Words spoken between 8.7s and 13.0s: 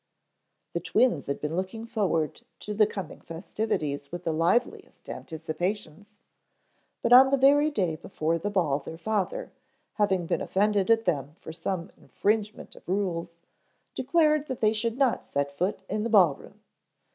their father, having been offended at them for some infringement of